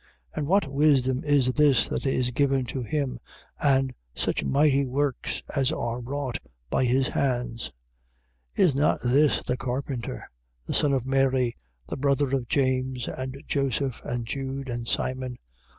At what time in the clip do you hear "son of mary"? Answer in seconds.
10.73-11.55